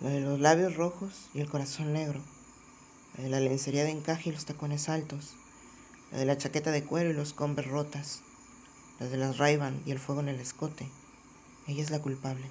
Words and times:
la 0.00 0.10
de 0.10 0.20
los 0.20 0.38
labios 0.38 0.76
rojos 0.76 1.28
y 1.34 1.40
el 1.40 1.48
corazón 1.48 1.92
negro, 1.92 2.20
la 3.16 3.24
de 3.24 3.30
la 3.30 3.40
lencería 3.40 3.82
de 3.82 3.90
encaje 3.90 4.30
y 4.30 4.32
los 4.32 4.44
tacones 4.44 4.88
altos, 4.88 5.34
la 6.12 6.18
de 6.18 6.24
la 6.24 6.38
chaqueta 6.38 6.70
de 6.70 6.84
cuero 6.84 7.10
y 7.10 7.14
los 7.14 7.32
combes 7.32 7.66
rotas, 7.66 8.22
la 9.00 9.08
de 9.08 9.16
las 9.16 9.38
raivan 9.38 9.82
y 9.86 9.90
el 9.90 9.98
fuego 9.98 10.20
en 10.20 10.28
el 10.28 10.38
escote. 10.38 10.88
Ella 11.66 11.82
es 11.82 11.90
la 11.90 12.00
culpable, 12.00 12.46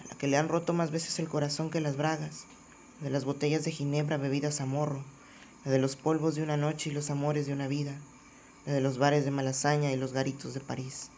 a 0.00 0.08
la 0.08 0.14
que 0.16 0.28
le 0.28 0.36
han 0.36 0.48
roto 0.48 0.72
más 0.72 0.92
veces 0.92 1.18
el 1.18 1.28
corazón 1.28 1.68
que 1.70 1.80
las 1.80 1.96
bragas, 1.96 2.44
la 3.00 3.06
de 3.06 3.10
las 3.10 3.24
botellas 3.24 3.64
de 3.64 3.72
ginebra 3.72 4.16
bebidas 4.16 4.60
a 4.60 4.66
morro, 4.66 5.02
la 5.64 5.72
de 5.72 5.80
los 5.80 5.96
polvos 5.96 6.36
de 6.36 6.44
una 6.44 6.56
noche 6.56 6.90
y 6.90 6.92
los 6.92 7.10
amores 7.10 7.46
de 7.46 7.54
una 7.54 7.66
vida, 7.66 7.98
la 8.66 8.72
de 8.72 8.80
los 8.80 8.98
bares 8.98 9.24
de 9.24 9.32
Malasaña 9.32 9.90
y 9.90 9.96
los 9.96 10.12
garitos 10.12 10.54
de 10.54 10.60
París. 10.60 11.10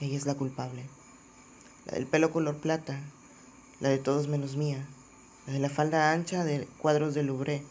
Ella 0.00 0.16
es 0.16 0.26
la 0.26 0.34
culpable, 0.34 0.84
la 1.86 1.92
del 1.94 2.06
pelo 2.06 2.32
color 2.32 2.56
plata 2.56 3.00
la 3.80 3.88
de 3.88 3.98
todos 3.98 4.28
menos 4.28 4.56
mía, 4.56 4.86
la 5.46 5.52
de 5.52 5.58
la 5.58 5.68
falda 5.68 6.12
ancha 6.12 6.44
de 6.44 6.66
cuadros 6.78 7.12
de 7.14 7.24
Louvre, 7.24 7.62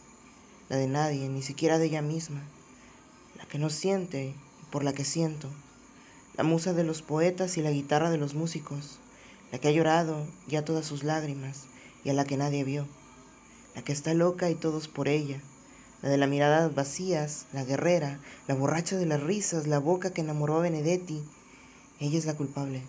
la 0.68 0.76
de 0.76 0.86
nadie, 0.86 1.28
ni 1.28 1.42
siquiera 1.42 1.78
de 1.78 1.86
ella 1.86 2.02
misma, 2.02 2.42
la 3.36 3.46
que 3.46 3.58
no 3.58 3.70
siente 3.70 4.26
y 4.26 4.64
por 4.70 4.84
la 4.84 4.92
que 4.92 5.04
siento, 5.04 5.48
la 6.36 6.44
musa 6.44 6.72
de 6.74 6.84
los 6.84 7.00
poetas 7.00 7.56
y 7.56 7.62
la 7.62 7.70
guitarra 7.70 8.10
de 8.10 8.18
los 8.18 8.34
músicos, 8.34 8.98
la 9.50 9.58
que 9.58 9.68
ha 9.68 9.72
llorado 9.72 10.26
ya 10.46 10.64
todas 10.64 10.84
sus 10.84 11.04
lágrimas 11.04 11.64
y 12.04 12.10
a 12.10 12.12
la 12.12 12.24
que 12.24 12.36
nadie 12.36 12.64
vio, 12.64 12.86
la 13.74 13.82
que 13.82 13.92
está 13.92 14.12
loca 14.12 14.50
y 14.50 14.54
todos 14.54 14.88
por 14.88 15.08
ella, 15.08 15.40
la 16.02 16.10
de 16.10 16.18
las 16.18 16.28
miradas 16.28 16.74
vacías, 16.74 17.46
la 17.54 17.64
guerrera, 17.64 18.20
la 18.46 18.54
borracha 18.54 18.96
de 18.96 19.06
las 19.06 19.22
risas, 19.22 19.66
la 19.66 19.78
boca 19.78 20.12
que 20.12 20.20
enamoró 20.20 20.58
a 20.58 20.62
Benedetti, 20.62 21.22
ella 21.98 22.18
es 22.18 22.26
la 22.26 22.34
culpable 22.34 22.82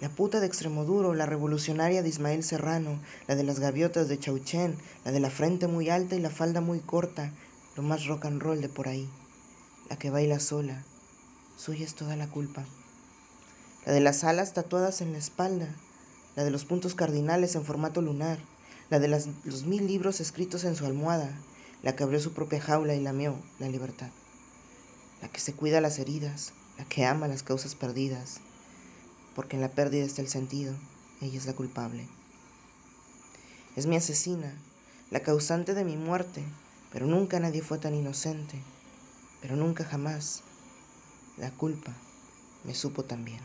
la 0.00 0.08
puta 0.08 0.40
de 0.40 0.46
Extremoduro, 0.46 1.14
la 1.14 1.26
revolucionaria 1.26 2.02
de 2.02 2.08
Ismael 2.08 2.42
Serrano, 2.42 2.98
la 3.28 3.36
de 3.36 3.44
las 3.44 3.60
gaviotas 3.60 4.08
de 4.08 4.18
Chauchen, 4.18 4.76
la 5.04 5.12
de 5.12 5.20
la 5.20 5.30
frente 5.30 5.66
muy 5.66 5.90
alta 5.90 6.16
y 6.16 6.20
la 6.20 6.30
falda 6.30 6.62
muy 6.62 6.80
corta, 6.80 7.32
lo 7.76 7.82
más 7.82 8.06
rock 8.06 8.24
and 8.24 8.40
roll 8.40 8.62
de 8.62 8.70
por 8.70 8.88
ahí, 8.88 9.08
la 9.90 9.96
que 9.96 10.08
baila 10.08 10.40
sola, 10.40 10.84
suya 11.58 11.84
es 11.84 11.94
toda 11.94 12.16
la 12.16 12.28
culpa. 12.28 12.64
La 13.84 13.92
de 13.92 14.00
las 14.00 14.24
alas 14.24 14.54
tatuadas 14.54 15.02
en 15.02 15.12
la 15.12 15.18
espalda, 15.18 15.68
la 16.34 16.44
de 16.44 16.50
los 16.50 16.64
puntos 16.64 16.94
cardinales 16.94 17.54
en 17.54 17.64
formato 17.64 18.00
lunar, 18.00 18.38
la 18.88 19.00
de 19.00 19.08
los 19.08 19.66
mil 19.66 19.86
libros 19.86 20.20
escritos 20.20 20.64
en 20.64 20.76
su 20.76 20.86
almohada, 20.86 21.30
la 21.82 21.94
que 21.94 22.04
abrió 22.04 22.20
su 22.20 22.32
propia 22.32 22.60
jaula 22.60 22.94
y 22.94 23.00
lamió 23.00 23.36
la 23.58 23.68
libertad, 23.68 24.08
la 25.20 25.28
que 25.28 25.40
se 25.40 25.52
cuida 25.52 25.82
las 25.82 25.98
heridas, 25.98 26.54
la 26.78 26.86
que 26.86 27.04
ama 27.04 27.28
las 27.28 27.42
causas 27.42 27.74
perdidas, 27.74 28.40
porque 29.40 29.56
en 29.56 29.62
la 29.62 29.70
pérdida 29.70 30.04
está 30.04 30.20
el 30.20 30.28
sentido, 30.28 30.74
ella 31.22 31.38
es 31.38 31.46
la 31.46 31.54
culpable. 31.54 32.06
Es 33.74 33.86
mi 33.86 33.96
asesina, 33.96 34.52
la 35.10 35.20
causante 35.20 35.72
de 35.72 35.82
mi 35.82 35.96
muerte, 35.96 36.44
pero 36.92 37.06
nunca 37.06 37.40
nadie 37.40 37.62
fue 37.62 37.78
tan 37.78 37.94
inocente, 37.94 38.62
pero 39.40 39.56
nunca 39.56 39.82
jamás 39.82 40.42
la 41.38 41.50
culpa 41.52 41.94
me 42.64 42.74
supo 42.74 43.06
tan 43.06 43.24
bien. 43.24 43.40